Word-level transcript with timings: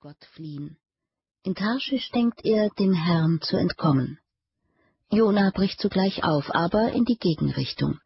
Gott 0.00 0.24
fliehen. 0.36 0.76
In 1.42 1.56
Tarschisch 1.56 2.12
denkt 2.12 2.44
er, 2.44 2.70
dem 2.78 2.92
Herrn 2.92 3.40
zu 3.40 3.56
entkommen. 3.56 4.20
Jona 5.10 5.50
bricht 5.50 5.80
zugleich 5.80 6.22
auf, 6.22 6.54
aber 6.54 6.92
in 6.92 7.04
die 7.04 7.18
Gegenrichtung. 7.18 7.98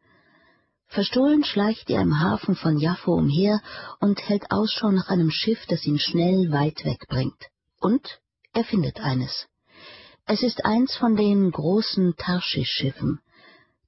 Verstohlen 0.87 1.43
schleicht 1.43 1.91
er 1.91 2.01
im 2.01 2.19
Hafen 2.19 2.55
von 2.55 2.79
Jaffo 2.79 3.13
umher 3.13 3.61
und 3.99 4.27
hält 4.27 4.49
Ausschau 4.49 4.89
nach 4.89 5.09
einem 5.09 5.29
Schiff, 5.29 5.63
das 5.67 5.85
ihn 5.85 5.99
schnell 5.99 6.51
weit 6.51 6.83
wegbringt. 6.83 7.49
Und 7.79 8.19
er 8.53 8.63
findet 8.63 8.99
eines. 8.99 9.45
Es 10.25 10.41
ist 10.41 10.65
eins 10.65 10.95
von 10.95 11.15
den 11.15 11.51
großen 11.51 12.15
Tarschisch-Schiffen. 12.15 13.19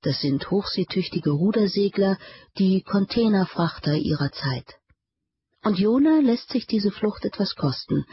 Das 0.03 0.21
sind 0.21 0.51
hochseetüchtige 0.51 1.31
Rudersegler, 1.31 2.19
die 2.59 2.83
Containerfrachter 2.83 3.95
ihrer 3.95 4.31
Zeit. 4.31 4.75
Und 5.65 5.79
Jona 5.79 6.19
lässt 6.19 6.51
sich 6.51 6.67
diese 6.67 6.91
Flucht 6.91 7.25
etwas 7.25 7.55
kosten. 7.55 8.05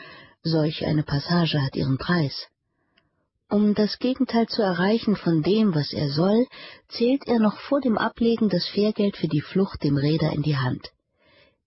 Solch 0.43 0.87
eine 0.87 1.03
Passage 1.03 1.61
hat 1.61 1.77
ihren 1.77 1.99
Preis. 1.99 2.49
Um 3.51 3.75
das 3.75 3.99
Gegenteil 3.99 4.47
zu 4.47 4.63
erreichen 4.63 5.17
von 5.17 5.43
dem, 5.43 5.75
was 5.75 5.93
er 5.93 6.09
soll, 6.09 6.47
zählt 6.89 7.29
er 7.29 7.41
noch 7.41 7.59
vor 7.61 7.83
dem 7.83 7.99
Ablegen 7.99 8.49
das 8.49 8.67
Fährgeld 8.69 9.19
für 9.19 9.29
die 9.29 9.43
Flucht 9.43 9.85
dem 9.85 9.99
Räder 9.99 10.33
in 10.33 10.41
die 10.41 10.57
Hand. 10.57 10.93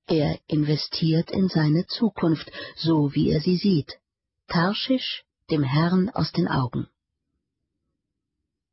Er 0.08 0.40
investiert 0.48 1.30
in 1.30 1.50
seine 1.50 1.86
Zukunft, 1.86 2.52
so 2.76 3.14
wie 3.14 3.30
er 3.30 3.40
sie 3.40 3.56
sieht. 3.56 4.00
Tarschisch, 4.48 5.24
dem 5.52 5.62
Herrn 5.62 6.10
aus 6.10 6.32
den 6.32 6.48
Augen. 6.48 6.88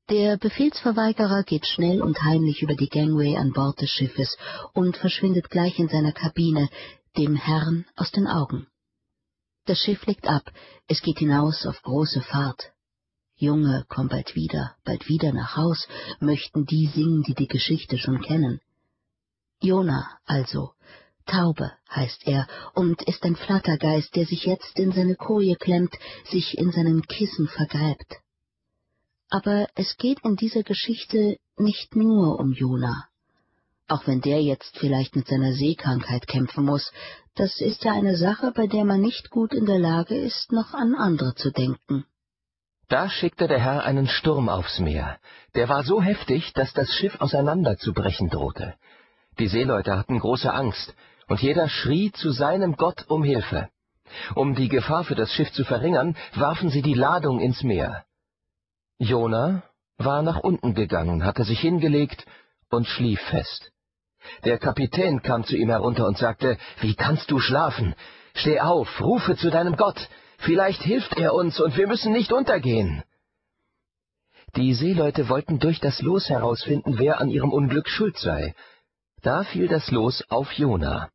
Der 0.09 0.39
Befehlsverweigerer 0.39 1.43
geht 1.43 1.67
schnell 1.67 2.01
und 2.01 2.23
heimlich 2.23 2.63
über 2.63 2.75
die 2.75 2.89
Gangway 2.89 3.37
an 3.37 3.53
Bord 3.53 3.83
des 3.83 3.91
Schiffes 3.91 4.37
und 4.73 4.97
verschwindet 4.97 5.51
gleich 5.51 5.79
in 5.79 5.89
seiner 5.89 6.13
Kabine, 6.13 6.71
dem 7.17 7.37
Herrn 7.37 7.85
aus 7.97 8.11
den 8.11 8.27
Augen. 8.27 8.67
Das 9.67 9.79
Schiff 9.79 10.05
legt 10.07 10.27
ab, 10.27 10.51
es 10.89 11.03
geht 11.03 11.19
hinaus 11.19 11.67
auf 11.67 11.81
große 11.83 12.23
Fahrt. 12.23 12.73
Junge, 13.37 13.85
komm 13.89 14.09
bald 14.09 14.35
wieder, 14.35 14.77
bald 14.85 15.09
wieder 15.09 15.33
nach 15.33 15.57
Haus, 15.57 15.89
möchten 16.21 16.65
die 16.65 16.87
singen, 16.87 17.23
die 17.23 17.35
die 17.35 17.49
Geschichte 17.49 17.99
schon 17.99 18.21
kennen. 18.21 18.61
Jona 19.61 20.19
also, 20.25 20.73
Taube 21.27 21.73
heißt 21.91 22.27
er 22.27 22.49
und 22.75 23.03
ist 23.03 23.23
ein 23.23 23.37
Flattergeist, 23.37 24.15
der 24.17 24.27
sich 24.27 24.45
jetzt 24.45 24.79
in 24.79 24.93
seine 24.93 25.15
Koje 25.15 25.57
klemmt, 25.57 25.95
sich 26.31 26.59
in 26.59 26.73
seinen 26.73 27.03
Kissen 27.03 27.47
vergräbt. 27.47 28.17
Aber 29.29 29.69
es 29.75 29.97
geht 29.97 30.19
in 30.25 30.37
dieser 30.37 30.63
Geschichte 30.63 31.39
nicht 31.57 31.95
nur 31.95 32.39
um 32.39 32.53
Jona. 32.53 33.09
Auch 33.89 34.07
wenn 34.07 34.21
der 34.21 34.43
jetzt 34.43 34.79
vielleicht 34.79 35.17
mit 35.17 35.29
seiner 35.29 35.53
Seekrankheit 35.53 36.27
kämpfen 36.27 36.65
muss, 36.65 36.93
das 37.35 37.61
ist 37.61 37.85
ja 37.85 37.93
eine 37.93 38.17
Sache, 38.17 38.53
bei 38.55 38.67
der 38.67 38.85
man 38.85 39.01
nicht 39.01 39.31
gut 39.31 39.53
in 39.53 39.67
der 39.67 39.79
Lage 39.79 40.17
ist, 40.17 40.53
noch 40.53 40.75
an 40.75 40.95
andere 40.95 41.35
zu 41.35 41.51
denken. 41.51 42.05
Da 42.89 43.09
schickte 43.09 43.49
der 43.49 43.59
Herr 43.59 43.85
einen 43.85 44.07
Sturm 44.07 44.49
aufs 44.49 44.79
Meer. 44.79 45.19
Der 45.55 45.69
war 45.69 45.83
so 45.83 46.03
heftig, 46.03 46.53
dass 46.53 46.75
das 46.75 46.93
Schiff 46.93 47.19
auseinanderzubrechen 47.21 48.29
drohte. 48.29 48.75
Die 49.39 49.49
Seeleute 49.49 49.97
hatten 49.97 50.19
große 50.19 50.53
Angst, 50.53 50.95
und 51.27 51.41
jeder 51.41 51.69
schrie 51.69 52.13
zu 52.13 52.33
seinem 52.33 52.77
Gott 52.77 53.07
um 53.09 53.23
Hilfe. 53.23 53.71
Um 54.35 54.55
die 54.55 54.69
Gefahr 54.69 55.05
für 55.05 55.15
das 55.15 55.33
Schiff 55.33 55.51
zu 55.53 55.65
verringern, 55.65 56.17
warfen 56.35 56.69
sie 56.69 56.83
die 56.83 56.93
Ladung 56.93 57.41
ins 57.41 57.63
Meer. 57.63 58.05
Jona 58.99 59.63
war 59.97 60.23
nach 60.23 60.41
unten 60.41 60.75
gegangen, 60.75 61.25
hatte 61.25 61.45
sich 61.45 61.61
hingelegt 61.61 62.27
und 62.73 62.87
schlief 62.87 63.21
fest. 63.21 63.71
Der 64.45 64.59
Kapitän 64.59 65.23
kam 65.23 65.45
zu 65.45 65.57
ihm 65.57 65.69
herunter 65.69 66.07
und 66.07 66.19
sagte, 66.19 66.59
Wie 66.81 66.95
kannst 66.95 67.31
du 67.31 67.39
schlafen? 67.39 67.95
Steh 68.35 68.61
auf, 68.61 69.01
rufe 69.01 69.37
zu 69.37 69.51
deinem 69.51 69.77
Gott, 69.77 70.09
Vielleicht 70.43 70.83
hilft 70.83 71.17
er 71.17 71.35
uns 71.35 71.61
und 71.61 71.77
wir 71.77 71.87
müssen 71.87 72.13
nicht 72.13 72.33
untergehen. 72.33 73.05
Die 74.57 74.75
Seeleute 74.75 75.29
wollten 75.29 75.61
durch 75.61 75.79
das 75.79 76.03
Los 76.03 76.29
herausfinden, 76.29 76.99
wer 76.99 77.21
an 77.21 77.31
ihrem 77.31 77.53
Unglück 77.53 77.89
schuld 77.89 78.19
sei. 78.19 78.55
Da 79.23 79.45
fiel 79.45 79.69
das 79.69 79.91
Los 79.93 80.25
auf 80.29 80.53
Jona. 80.53 81.11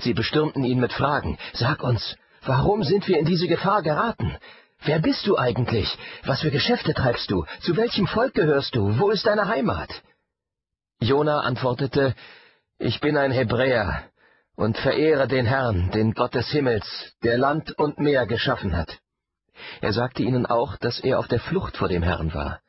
Sie 0.00 0.14
bestürmten 0.14 0.64
ihn 0.64 0.80
mit 0.80 0.92
Fragen. 0.92 1.38
Sag 1.52 1.84
uns, 1.84 2.16
warum 2.42 2.82
sind 2.82 3.06
wir 3.06 3.18
in 3.18 3.24
diese 3.24 3.46
Gefahr 3.46 3.82
geraten? 3.82 4.36
Wer 4.82 4.98
bist 4.98 5.26
du 5.28 5.38
eigentlich? 5.38 5.88
Was 6.24 6.40
für 6.40 6.50
Geschäfte 6.50 6.92
treibst 6.92 7.30
du? 7.30 7.44
Zu 7.60 7.76
welchem 7.76 8.08
Volk 8.08 8.34
gehörst 8.34 8.74
du? 8.74 8.98
Wo 8.98 9.10
ist 9.10 9.26
deine 9.26 9.46
Heimat? 9.46 10.02
Jona 11.00 11.40
antwortete, 11.40 12.14
Ich 12.78 13.00
bin 13.00 13.16
ein 13.16 13.30
Hebräer, 13.30 14.04
und 14.56 14.78
verehre 14.78 15.28
den 15.28 15.44
Herrn, 15.44 15.90
den 15.90 16.12
Gott 16.12 16.34
des 16.34 16.48
Himmels, 16.48 16.86
der 17.22 17.36
Land 17.36 17.78
und 17.78 17.98
Meer 17.98 18.26
geschaffen 18.26 18.76
hat. 18.76 18.98
Er 19.80 19.92
sagte 19.92 20.22
ihnen 20.22 20.46
auch, 20.46 20.76
dass 20.78 20.98
er 21.00 21.18
auf 21.18 21.28
der 21.28 21.40
Flucht 21.40 21.76
vor 21.76 21.88
dem 21.88 22.02
Herrn 22.02 22.32
war. 22.32 22.60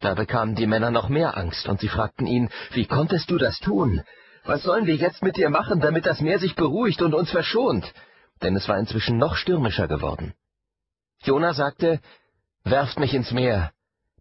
Da 0.00 0.14
bekamen 0.14 0.54
die 0.54 0.66
Männer 0.66 0.90
noch 0.90 1.08
mehr 1.08 1.36
Angst, 1.36 1.68
und 1.68 1.80
sie 1.80 1.88
fragten 1.88 2.26
ihn, 2.26 2.48
Wie 2.72 2.86
konntest 2.86 3.30
du 3.30 3.36
das 3.36 3.58
tun? 3.58 4.02
Was 4.44 4.62
sollen 4.62 4.86
wir 4.86 4.96
jetzt 4.96 5.22
mit 5.22 5.36
dir 5.36 5.50
machen, 5.50 5.80
damit 5.80 6.06
das 6.06 6.20
Meer 6.20 6.38
sich 6.38 6.54
beruhigt 6.54 7.02
und 7.02 7.14
uns 7.14 7.30
verschont? 7.30 7.92
Denn 8.42 8.56
es 8.56 8.68
war 8.68 8.78
inzwischen 8.78 9.18
noch 9.18 9.36
stürmischer 9.36 9.88
geworden. 9.88 10.32
Jona 11.22 11.52
sagte, 11.52 12.00
Werft 12.64 12.98
mich 12.98 13.12
ins 13.12 13.32
Meer, 13.32 13.72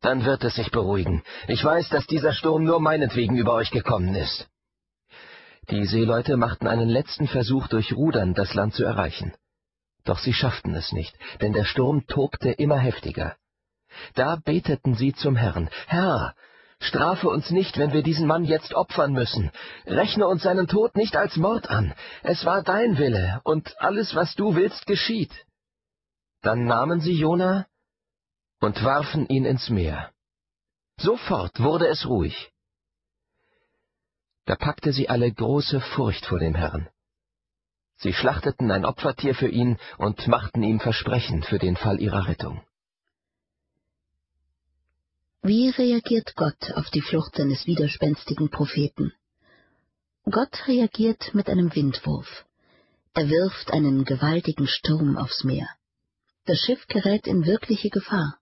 dann 0.08 0.24
wird 0.24 0.42
es 0.46 0.56
sich 0.56 0.72
beruhigen. 0.72 1.22
Ich 1.50 1.62
weiß, 1.62 1.90
dass 1.90 2.08
dieser 2.08 2.32
Sturm 2.32 2.64
nur 2.64 2.80
meinetwegen 2.80 3.36
über 3.36 3.54
euch 3.54 3.72
gekommen 3.72 4.16
ist. 4.16 4.48
Die 5.70 5.86
Seeleute 5.86 6.38
machten 6.38 6.66
einen 6.66 6.88
letzten 6.88 7.28
Versuch 7.28 7.68
durch 7.68 7.92
Rudern 7.92 8.34
das 8.34 8.54
Land 8.54 8.74
zu 8.74 8.86
erreichen. 8.86 9.34
Doch 10.06 10.20
sie 10.20 10.32
schafften 10.32 10.74
es 10.76 10.94
nicht, 10.94 11.14
denn 11.42 11.52
der 11.52 11.66
Sturm 11.66 12.08
tobte 12.08 12.52
immer 12.52 12.78
heftiger. 12.78 13.36
Da 14.16 14.38
beteten 14.38 14.96
sie 14.96 15.14
zum 15.14 15.36
Herrn, 15.36 15.70
Herr, 15.88 16.36
strafe 16.80 17.28
uns 17.28 17.52
nicht, 17.52 17.78
wenn 17.78 17.92
wir 17.92 18.02
diesen 18.02 18.28
Mann 18.28 18.46
jetzt 18.46 18.74
opfern 18.76 19.12
müssen. 19.12 19.52
Rechne 19.86 20.26
uns 20.26 20.44
seinen 20.44 20.68
Tod 20.68 20.96
nicht 20.96 21.18
als 21.18 21.36
Mord 21.36 21.70
an. 21.70 21.94
Es 22.24 22.46
war 22.46 22.64
dein 22.64 22.98
Wille, 22.98 23.42
und 23.44 23.76
alles, 23.82 24.16
was 24.16 24.36
du 24.36 24.56
willst, 24.56 24.88
geschieht. 24.88 25.34
Dann 26.44 26.64
nahmen 26.64 27.02
sie 27.02 27.20
Jona 27.20 27.66
und 28.60 28.84
warfen 28.84 29.28
ihn 29.28 29.46
ins 29.46 29.70
Meer. 29.70 30.12
Sofort 30.98 31.60
wurde 31.60 31.88
es 31.88 32.06
ruhig. 32.08 32.52
Da 34.46 34.56
packte 34.56 34.94
sie 34.94 35.10
alle 35.10 35.32
große 35.32 35.82
Furcht 35.82 36.26
vor 36.26 36.40
dem 36.40 36.56
Herrn. 36.56 36.90
Sie 37.98 38.14
schlachteten 38.14 38.72
ein 38.72 38.86
Opfertier 38.86 39.36
für 39.36 39.50
ihn 39.50 39.78
und 39.98 40.28
machten 40.28 40.64
ihm 40.64 40.80
Versprechen 40.80 41.44
für 41.44 41.60
den 41.60 41.76
Fall 41.76 42.00
ihrer 42.00 42.28
Rettung. 42.28 42.62
Wie 45.42 45.70
reagiert 45.70 46.36
Gott 46.36 46.72
auf 46.74 46.90
die 46.90 47.02
Flucht 47.02 47.36
seines 47.36 47.68
widerspenstigen 47.68 48.50
Propheten? 48.50 49.14
Gott 50.26 50.68
reagiert 50.68 51.34
mit 51.34 51.50
einem 51.50 51.74
Windwurf. 51.74 52.46
Er 53.14 53.30
wirft 53.30 53.72
einen 53.72 54.04
gewaltigen 54.04 54.68
Sturm 54.68 55.18
aufs 55.18 55.44
Meer. 55.44 55.68
Das 56.46 56.60
Schiff 56.60 56.86
gerät 56.88 57.28
in 57.28 57.46
wirkliche 57.46 57.90
Gefahr. 57.90 58.38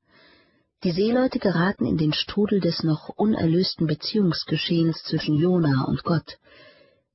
Die 0.83 0.91
Seeleute 0.91 1.39
geraten 1.39 1.85
in 1.85 1.97
den 1.97 2.13
Strudel 2.13 2.59
des 2.59 2.83
noch 2.83 3.09
unerlösten 3.09 3.87
Beziehungsgeschehens 3.87 5.03
zwischen 5.03 5.35
Jona 5.35 5.85
und 5.85 6.03
Gott. 6.03 6.37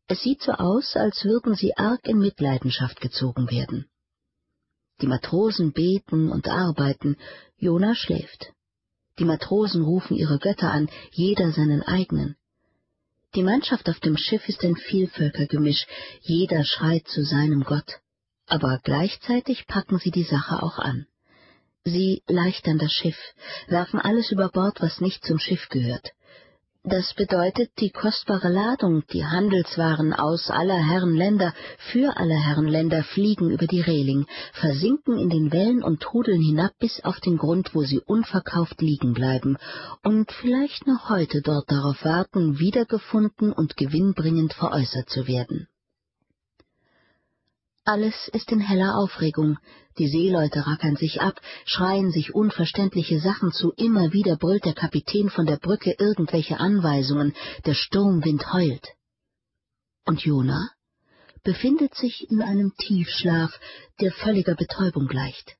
Es 0.08 0.22
sieht 0.22 0.42
so 0.42 0.52
aus, 0.52 0.96
als 0.96 1.24
würden 1.24 1.54
sie 1.54 1.76
arg 1.76 2.08
in 2.08 2.18
Mitleidenschaft 2.18 3.00
gezogen 3.00 3.50
werden. 3.50 3.86
Die 5.00 5.06
Matrosen 5.06 5.72
beten 5.72 6.30
und 6.30 6.48
arbeiten, 6.48 7.16
Jona 7.56 7.94
schläft. 7.94 8.52
Die 9.18 9.24
Matrosen 9.24 9.82
rufen 9.82 10.16
ihre 10.16 10.38
Götter 10.38 10.72
an, 10.72 10.88
jeder 11.12 11.52
seinen 11.52 11.82
eigenen. 11.82 12.36
Die 13.34 13.42
Mannschaft 13.42 13.88
auf 13.88 14.00
dem 14.00 14.16
Schiff 14.16 14.48
ist 14.48 14.64
ein 14.64 14.76
Vielvölkergemisch, 14.76 15.86
jeder 16.22 16.64
schreit 16.64 17.06
zu 17.06 17.22
seinem 17.22 17.62
Gott. 17.62 18.00
Aber 18.46 18.80
gleichzeitig 18.82 19.68
packen 19.68 19.98
sie 19.98 20.10
die 20.10 20.24
Sache 20.24 20.62
auch 20.62 20.78
an. 20.78 21.06
Sie 21.84 22.22
leichtern 22.28 22.78
das 22.78 22.92
Schiff, 22.92 23.18
werfen 23.68 24.00
alles 24.00 24.30
über 24.30 24.48
Bord, 24.50 24.80
was 24.82 25.00
nicht 25.00 25.24
zum 25.24 25.38
Schiff 25.38 25.68
gehört. 25.70 26.12
Das 26.82 27.12
bedeutet, 27.12 27.72
die 27.78 27.90
kostbare 27.90 28.48
Ladung, 28.48 29.02
die 29.12 29.26
Handelswaren 29.26 30.14
aus 30.14 30.48
aller 30.48 30.78
Herren 30.78 31.14
Länder, 31.14 31.52
für 31.92 32.16
aller 32.16 32.38
Herren 32.42 32.66
Länder 32.66 33.04
fliegen 33.04 33.50
über 33.50 33.66
die 33.66 33.82
Reling, 33.82 34.26
versinken 34.54 35.18
in 35.18 35.28
den 35.28 35.52
Wellen 35.52 35.82
und 35.82 36.00
trudeln 36.00 36.40
hinab 36.40 36.72
bis 36.78 37.00
auf 37.04 37.20
den 37.20 37.36
Grund, 37.36 37.74
wo 37.74 37.82
sie 37.82 38.00
unverkauft 38.00 38.80
liegen 38.80 39.12
bleiben 39.12 39.58
und 40.02 40.32
vielleicht 40.32 40.86
noch 40.86 41.10
heute 41.10 41.42
dort 41.42 41.70
darauf 41.70 42.02
warten, 42.02 42.58
wiedergefunden 42.58 43.52
und 43.52 43.76
gewinnbringend 43.76 44.54
veräußert 44.54 45.10
zu 45.10 45.28
werden. 45.28 45.68
Alles 47.90 48.28
ist 48.28 48.52
in 48.52 48.60
heller 48.60 48.96
Aufregung, 48.96 49.58
die 49.98 50.06
Seeleute 50.06 50.64
rackern 50.64 50.94
sich 50.94 51.20
ab, 51.20 51.40
schreien 51.64 52.12
sich 52.12 52.32
unverständliche 52.32 53.18
Sachen 53.18 53.50
zu, 53.50 53.72
immer 53.72 54.12
wieder 54.12 54.36
brüllt 54.36 54.64
der 54.64 54.74
Kapitän 54.74 55.28
von 55.28 55.44
der 55.44 55.56
Brücke 55.56 55.96
irgendwelche 55.98 56.60
Anweisungen, 56.60 57.34
der 57.66 57.74
Sturmwind 57.74 58.52
heult. 58.52 58.86
Und 60.06 60.20
Jona? 60.20 60.70
befindet 61.42 61.96
sich 61.96 62.30
in 62.30 62.42
einem 62.42 62.76
Tiefschlaf, 62.76 63.58
der 64.00 64.12
völliger 64.12 64.54
Betäubung 64.54 65.08
gleicht. 65.08 65.56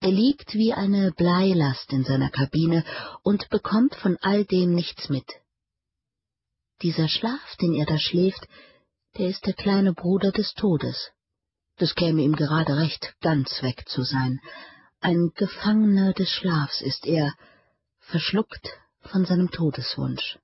Er 0.00 0.10
liegt 0.10 0.52
wie 0.52 0.74
eine 0.74 1.10
Bleilast 1.12 1.90
in 1.90 2.04
seiner 2.04 2.28
Kabine 2.28 2.84
und 3.22 3.48
bekommt 3.48 3.94
von 3.94 4.18
all 4.20 4.44
dem 4.44 4.74
nichts 4.74 5.08
mit. 5.08 5.24
Dieser 6.82 7.08
Schlaf, 7.08 7.56
den 7.62 7.72
er 7.72 7.86
da 7.86 7.98
schläft, 7.98 8.46
der 9.16 9.30
ist 9.30 9.46
der 9.46 9.54
kleine 9.54 9.94
Bruder 9.94 10.32
des 10.32 10.52
Todes. 10.52 11.12
Das 11.78 11.94
käme 11.94 12.22
ihm 12.22 12.34
gerade 12.34 12.76
recht, 12.76 13.14
ganz 13.20 13.62
weg 13.62 13.84
zu 13.86 14.02
sein. 14.02 14.40
Ein 15.00 15.32
Gefangener 15.34 16.14
des 16.14 16.30
Schlafs 16.30 16.80
ist 16.80 17.06
er, 17.06 17.34
verschluckt 18.00 18.66
von 19.02 19.26
seinem 19.26 19.50
Todeswunsch. 19.50 20.38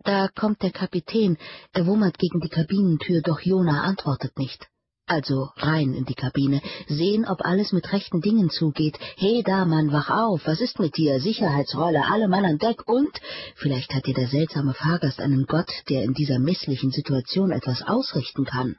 Da 0.00 0.28
kommt 0.28 0.62
der 0.62 0.70
Kapitän, 0.70 1.38
er 1.72 1.86
wummert 1.86 2.18
gegen 2.18 2.40
die 2.40 2.50
Kabinentür, 2.50 3.22
doch 3.22 3.40
Jona 3.40 3.84
antwortet 3.84 4.38
nicht. 4.38 4.68
Also 5.06 5.48
rein 5.56 5.94
in 5.94 6.04
die 6.04 6.14
Kabine, 6.14 6.60
sehen, 6.86 7.26
ob 7.26 7.42
alles 7.42 7.72
mit 7.72 7.90
rechten 7.92 8.20
Dingen 8.20 8.50
zugeht. 8.50 8.98
Hey 9.16 9.42
da, 9.42 9.64
Mann, 9.64 9.92
wach 9.92 10.10
auf, 10.10 10.46
was 10.46 10.60
ist 10.60 10.78
mit 10.78 10.96
dir? 10.98 11.20
Sicherheitsrolle, 11.20 12.04
alle 12.06 12.28
Mann 12.28 12.44
an 12.44 12.58
Deck 12.58 12.86
und 12.86 13.18
vielleicht 13.56 13.94
hat 13.94 14.06
dir 14.06 14.14
der 14.14 14.28
seltsame 14.28 14.74
Fahrgast 14.74 15.20
einen 15.20 15.46
Gott, 15.46 15.70
der 15.88 16.04
in 16.04 16.12
dieser 16.12 16.38
misslichen 16.38 16.90
Situation 16.90 17.50
etwas 17.50 17.82
ausrichten 17.82 18.44
kann. 18.44 18.76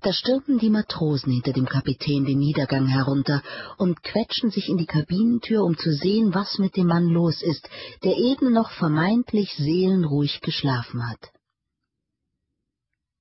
Da 0.00 0.12
stürmen 0.12 0.58
die 0.58 0.70
Matrosen 0.70 1.32
hinter 1.32 1.52
dem 1.52 1.66
Kapitän 1.66 2.24
den 2.24 2.38
Niedergang 2.38 2.86
herunter 2.86 3.42
und 3.78 4.02
quetschen 4.02 4.50
sich 4.50 4.68
in 4.68 4.76
die 4.76 4.86
Kabinentür, 4.86 5.64
um 5.64 5.76
zu 5.76 5.92
sehen, 5.92 6.34
was 6.34 6.58
mit 6.58 6.76
dem 6.76 6.86
Mann 6.86 7.08
los 7.08 7.42
ist, 7.42 7.68
der 8.04 8.16
eben 8.16 8.52
noch 8.52 8.70
vermeintlich 8.70 9.54
seelenruhig 9.56 10.40
geschlafen 10.40 11.08
hat. 11.08 11.32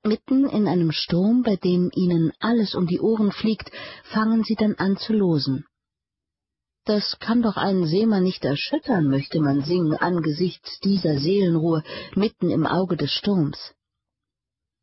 Mitten 0.03 0.47
in 0.47 0.68
einem 0.68 0.91
Sturm, 0.91 1.41
bei 1.41 1.56
dem 1.56 1.89
ihnen 1.94 2.31
alles 2.39 2.75
um 2.75 2.88
die 2.88 3.00
Ohren 3.00 3.31
fliegt, 3.31 3.71
fangen 4.03 4.44
sie 4.44 4.56
dann 4.56 4.75
an 4.75 4.97
zu 4.97 5.13
losen. 5.13 5.65
Das 6.85 7.18
kann 7.19 7.41
doch 7.41 7.57
einen 7.57 7.85
Seemann 7.85 8.24
nicht 8.24 8.45
erschüttern, 8.45 9.09
möchte 9.09 9.41
man 9.41 9.62
singen, 9.62 9.97
angesichts 9.97 10.79
dieser 10.79 11.18
Seelenruhe 11.18 11.83
mitten 12.15 12.50
im 12.50 12.65
Auge 12.65 12.95
des 12.95 13.12
Sturms. 13.12 13.74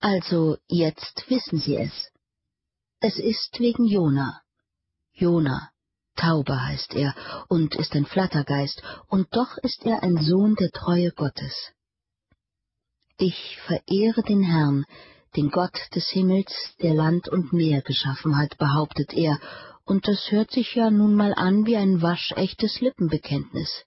Also 0.04 0.58
jetzt 0.68 1.24
wissen 1.30 1.58
Sie 1.58 1.76
es. 1.78 2.10
Es 3.00 3.16
ist 3.16 3.58
wegen 3.58 3.86
Jona. 3.86 4.42
Jona, 5.14 5.70
Taube 6.14 6.62
heißt 6.62 6.92
er 6.92 7.14
und 7.48 7.74
ist 7.74 7.94
ein 7.94 8.04
Flattergeist, 8.04 8.82
und 9.08 9.34
doch 9.34 9.56
ist 9.62 9.86
er 9.86 10.02
ein 10.02 10.18
Sohn 10.18 10.56
der 10.56 10.70
Treue 10.72 11.10
Gottes. 11.12 11.54
Ich 13.16 13.58
verehre 13.66 14.20
den 14.22 14.42
Herrn, 14.42 14.84
den 15.36 15.50
Gott 15.50 15.80
des 15.94 16.06
Himmels, 16.10 16.52
der 16.82 16.92
Land 16.92 17.30
und 17.30 17.54
Meer 17.54 17.80
geschaffen 17.80 18.36
hat, 18.36 18.58
behauptet 18.58 19.14
er, 19.14 19.40
und 19.86 20.06
das 20.06 20.30
hört 20.30 20.50
sich 20.50 20.74
ja 20.74 20.90
nun 20.90 21.14
mal 21.14 21.32
an 21.32 21.64
wie 21.64 21.78
ein 21.78 22.02
waschechtes 22.02 22.82
Lippenbekenntnis. 22.82 23.86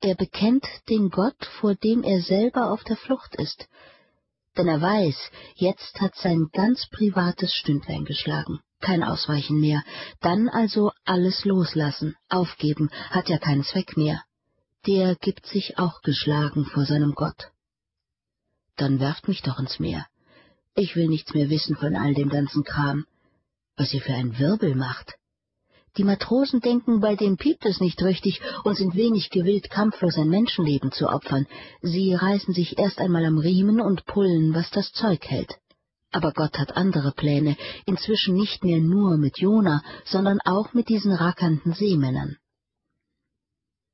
Er 0.00 0.16
bekennt 0.16 0.66
den 0.88 1.10
Gott, 1.10 1.44
vor 1.60 1.76
dem 1.76 2.02
er 2.02 2.20
selber 2.20 2.72
auf 2.72 2.82
der 2.82 2.96
Flucht 2.96 3.36
ist, 3.36 3.68
denn 4.56 4.68
er 4.68 4.80
weiß, 4.80 5.16
jetzt 5.56 6.00
hat 6.00 6.14
sein 6.16 6.48
ganz 6.52 6.88
privates 6.90 7.52
Stündlein 7.54 8.04
geschlagen, 8.04 8.60
kein 8.80 9.02
Ausweichen 9.02 9.58
mehr, 9.58 9.82
dann 10.20 10.48
also 10.48 10.92
alles 11.04 11.44
loslassen, 11.44 12.16
aufgeben, 12.28 12.90
hat 13.10 13.28
ja 13.28 13.38
keinen 13.38 13.64
Zweck 13.64 13.96
mehr. 13.96 14.22
Der 14.86 15.16
gibt 15.16 15.46
sich 15.46 15.78
auch 15.78 16.02
geschlagen 16.02 16.66
vor 16.66 16.84
seinem 16.84 17.14
Gott. 17.14 17.50
Dann 18.76 19.00
werft 19.00 19.28
mich 19.28 19.42
doch 19.42 19.58
ins 19.58 19.78
Meer. 19.78 20.06
Ich 20.74 20.96
will 20.96 21.08
nichts 21.08 21.32
mehr 21.34 21.48
wissen 21.48 21.76
von 21.76 21.96
all 21.96 22.14
dem 22.14 22.28
ganzen 22.28 22.64
Kram, 22.64 23.06
was 23.76 23.94
ihr 23.94 24.00
für 24.00 24.14
ein 24.14 24.38
Wirbel 24.38 24.74
macht. 24.74 25.14
Die 25.96 26.04
Matrosen 26.04 26.60
denken, 26.60 27.00
bei 27.00 27.14
dem 27.14 27.36
piept 27.36 27.64
es 27.66 27.80
nicht 27.80 28.02
richtig 28.02 28.40
und 28.64 28.76
sind 28.76 28.96
wenig 28.96 29.30
gewillt, 29.30 29.70
kampflos 29.70 30.16
ein 30.16 30.28
Menschenleben 30.28 30.90
zu 30.90 31.08
opfern. 31.08 31.46
Sie 31.82 32.14
reißen 32.14 32.52
sich 32.52 32.78
erst 32.78 32.98
einmal 32.98 33.24
am 33.24 33.38
Riemen 33.38 33.80
und 33.80 34.04
pullen, 34.04 34.54
was 34.54 34.70
das 34.70 34.90
Zeug 34.92 35.24
hält. 35.24 35.56
Aber 36.10 36.32
Gott 36.32 36.58
hat 36.58 36.76
andere 36.76 37.12
Pläne, 37.12 37.56
inzwischen 37.86 38.34
nicht 38.34 38.64
mehr 38.64 38.80
nur 38.80 39.16
mit 39.16 39.38
Jona, 39.38 39.82
sondern 40.04 40.40
auch 40.40 40.72
mit 40.72 40.88
diesen 40.88 41.12
rackernden 41.12 41.74
Seemännern. 41.74 42.38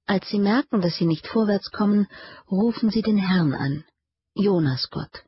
Als 0.06 0.28
sie 0.28 0.38
merken, 0.38 0.80
dass 0.80 0.96
sie 0.96 1.06
nicht 1.06 1.26
vorwärts 1.26 1.70
kommen, 1.70 2.08
rufen 2.50 2.90
sie 2.90 3.02
den 3.02 3.18
Herrn 3.18 3.52
an, 3.52 3.84
Jonas 4.34 4.88
Gott. 4.90 5.24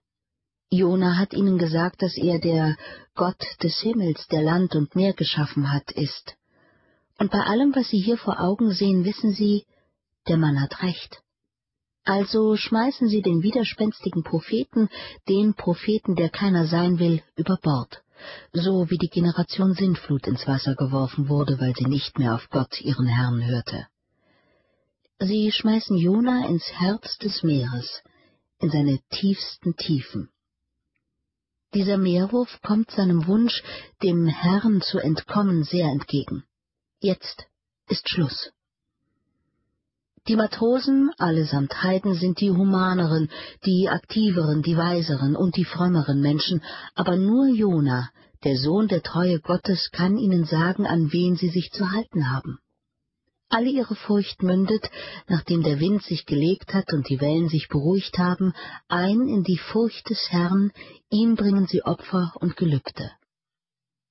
Jona 0.71 1.19
hat 1.19 1.35
ihnen 1.35 1.59
gesagt, 1.59 2.01
dass 2.01 2.17
er 2.17 2.39
der 2.39 2.77
Gott 3.15 3.43
des 3.63 3.79
Himmels, 3.81 4.27
der 4.29 4.43
Land 4.43 4.75
und 4.75 4.97
Meer 4.97 5.13
geschaffen 5.13 5.71
hat, 5.71 5.91
ist. 5.93 6.35
Und 7.19 7.31
bei 7.31 7.41
allem, 7.41 7.75
was 7.75 7.89
Sie 7.89 8.01
hier 8.01 8.19
vor 8.19 8.41
Augen 8.41 8.71
sehen, 8.73 9.05
wissen 9.05 9.33
Sie, 9.33 9.65
der 10.29 10.37
Mann 10.37 10.61
hat 10.61 10.83
recht. 10.83 11.23
Also 12.05 12.57
schmeißen 12.57 13.09
Sie 13.09 13.23
den 13.23 13.43
widerspenstigen 13.43 14.25
Propheten, 14.25 14.89
den 15.29 15.55
Propheten, 15.55 16.17
der 16.17 16.31
keiner 16.31 16.67
sein 16.67 16.99
will, 16.99 17.23
über 17.37 17.59
Bord, 17.63 18.03
so 18.53 18.91
wie 18.91 18.99
die 18.99 19.09
Generation 19.09 19.75
Sintflut 19.75 20.27
ins 20.27 20.47
Wasser 20.49 20.75
geworfen 20.75 21.29
wurde, 21.29 21.61
weil 21.61 21.75
sie 21.77 21.87
nicht 21.87 22.19
mehr 22.19 22.35
auf 22.35 22.49
Gott, 22.51 22.81
ihren 22.81 23.07
Herrn, 23.07 23.47
hörte. 23.47 23.87
Sie 25.21 25.53
schmeißen 25.53 25.97
Jona 25.97 26.49
ins 26.49 26.67
Herz 26.73 27.19
des 27.19 27.45
Meeres, 27.45 28.03
in 28.59 28.71
seine 28.71 28.99
tiefsten 29.11 29.77
Tiefen. 29.77 30.29
Dieser 31.75 31.97
Meerwurf 31.97 32.61
kommt 32.63 32.91
seinem 32.91 33.27
Wunsch, 33.29 33.63
dem 34.03 34.27
Herrn 34.27 34.83
zu 34.83 34.99
entkommen, 34.99 35.63
sehr 35.63 35.87
entgegen. 35.87 36.45
Jetzt 37.05 37.49
ist 37.89 38.09
Schluss. 38.09 38.53
Die 40.29 40.37
Matrosen, 40.37 41.11
allesamt 41.19 41.83
Heiden, 41.83 42.15
sind 42.15 42.41
die 42.41 42.53
humaneren, 42.53 43.29
die 43.67 43.89
aktiveren, 43.89 44.63
die 44.63 44.77
weiseren 44.77 45.35
und 45.35 45.57
die 45.57 45.65
frömmeren 45.65 46.21
Menschen, 46.21 46.63
aber 46.95 47.17
nur 47.17 47.49
Jona, 47.49 48.11
der 48.45 48.57
Sohn 48.57 48.87
der 48.87 49.03
Treue 49.03 49.41
Gottes, 49.41 49.91
kann 49.91 50.17
ihnen 50.17 50.45
sagen, 50.45 50.87
an 50.87 51.13
wen 51.13 51.35
sie 51.35 51.49
sich 51.49 51.73
zu 51.73 51.91
halten 51.91 52.31
haben. 52.31 52.61
Alle 53.49 53.71
ihre 53.71 53.97
Furcht 53.97 54.45
mündet, 54.45 54.89
nachdem 55.27 55.65
der 55.65 55.81
Wind 55.81 56.05
sich 56.05 56.25
gelegt 56.25 56.73
hat 56.73 56.93
und 56.93 57.09
die 57.09 57.21
Wellen 57.21 57.49
sich 57.49 57.67
beruhigt 57.67 58.17
haben, 58.19 58.55
ein 58.87 59.27
in 59.27 59.43
die 59.43 59.59
Furcht 59.59 60.09
des 60.09 60.31
Herrn, 60.31 60.71
ihm 61.11 61.35
bringen 61.35 61.67
sie 61.67 61.83
Opfer 61.83 62.33
und 62.37 62.57
Gelübde. 62.57 63.11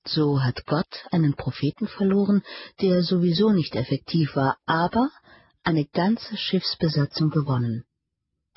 So 0.04 0.42
hat 0.42 0.66
Gott 0.66 1.06
einen 1.10 1.34
Propheten 1.34 1.86
verloren, 1.86 2.42
der 2.80 3.02
sowieso 3.02 3.50
nicht 3.50 3.76
effektiv 3.76 4.34
war, 4.34 4.56
aber 4.66 5.10
eine 5.62 5.84
ganze 5.86 6.36
Schiffsbesatzung 6.36 7.30
gewonnen. 7.30 7.84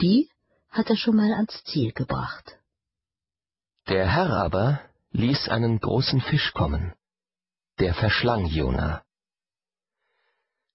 Die 0.01 0.29
hat 0.69 0.89
er 0.89 0.97
schon 0.97 1.15
mal 1.15 1.31
ans 1.33 1.63
Ziel 1.65 1.91
gebracht. 1.91 2.57
Der 3.87 4.11
Herr 4.11 4.31
aber 4.31 4.81
ließ 5.11 5.47
einen 5.49 5.79
großen 5.79 6.19
Fisch 6.21 6.51
kommen, 6.53 6.93
der 7.79 7.93
verschlang 7.93 8.47
Jona. 8.47 9.03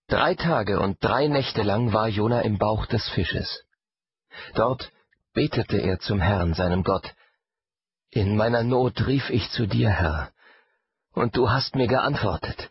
Drei 0.06 0.34
Tage 0.34 0.80
und 0.80 1.02
drei 1.02 1.26
Nächte 1.26 1.62
lang 1.62 1.92
war 1.92 2.08
Jona 2.08 2.40
im 2.42 2.58
Bauch 2.58 2.86
des 2.86 3.08
Fisches. 3.10 3.64
Dort 4.54 4.90
betete 5.34 5.78
er 5.78 5.98
zum 5.98 6.20
Herrn, 6.20 6.54
seinem 6.54 6.84
Gott. 6.84 7.12
In 8.10 8.36
meiner 8.36 8.62
Not 8.62 9.06
rief 9.06 9.30
ich 9.30 9.48
zu 9.50 9.66
dir, 9.66 9.90
Herr, 9.90 10.32
und 11.14 11.36
du 11.36 11.50
hast 11.50 11.74
mir 11.76 11.86
geantwortet. 11.86 12.70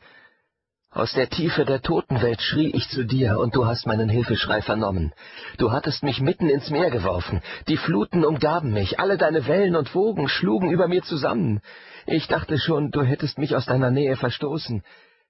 Aus 0.92 1.14
der 1.14 1.30
Tiefe 1.30 1.66
der 1.66 1.82
Totenwelt 1.82 2.42
schrie 2.42 2.72
ich 2.72 2.90
zu 2.90 3.06
dir, 3.06 3.40
und 3.40 3.56
du 3.56 3.68
hast 3.68 3.86
meinen 3.86 4.10
Hilfeschrei 4.10 4.64
vernommen. 4.64 5.14
Du 5.60 5.72
hattest 5.72 6.02
mich 6.02 6.20
mitten 6.20 6.50
ins 6.50 6.72
Meer 6.72 6.90
geworfen, 6.90 7.42
die 7.68 7.78
Fluten 7.78 8.26
umgaben 8.26 8.74
mich, 8.74 9.00
alle 9.00 9.18
deine 9.18 9.46
Wellen 9.46 9.76
und 9.76 9.94
Wogen 9.94 10.28
schlugen 10.28 10.72
über 10.72 10.88
mir 10.88 11.04
zusammen. 11.04 11.62
Ich 12.08 12.28
dachte 12.28 12.58
schon, 12.58 12.90
du 12.90 13.04
hättest 13.04 13.38
mich 13.38 13.56
aus 13.56 13.66
deiner 13.66 13.92
Nähe 13.92 14.16
verstoßen, 14.16 14.82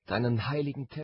deinen 0.05 0.47
heiligen 0.47 0.87
Tempel 0.87 1.03